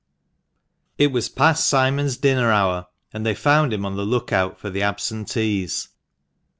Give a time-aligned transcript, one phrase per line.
[0.97, 4.71] It was past Simon's dinner hour, and they found him on the look out for
[4.71, 5.89] the absentees.